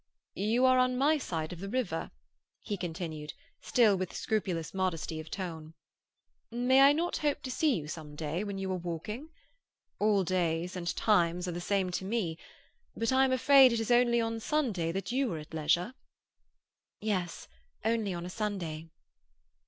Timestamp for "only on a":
17.85-18.29